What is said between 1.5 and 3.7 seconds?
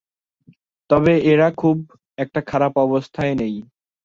খুব একটা খারাপ অবস্থায় নেই।